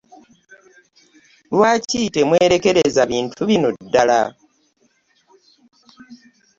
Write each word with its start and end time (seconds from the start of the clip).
Lwaki 1.55 2.01
temwerekereza 2.13 3.01
bintu 3.11 3.41
bino 3.49 3.69
ddala? 3.75 4.21